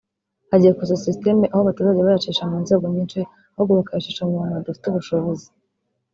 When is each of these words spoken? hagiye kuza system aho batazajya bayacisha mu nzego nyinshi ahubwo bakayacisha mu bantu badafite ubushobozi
hagiye 0.51 0.71
kuza 0.77 1.01
system 1.05 1.37
aho 1.53 1.61
batazajya 1.67 2.07
bayacisha 2.07 2.43
mu 2.51 2.57
nzego 2.63 2.83
nyinshi 2.93 3.19
ahubwo 3.53 3.71
bakayacisha 3.79 4.23
mu 4.27 4.35
bantu 4.39 4.55
badafite 4.57 4.85
ubushobozi 4.89 5.47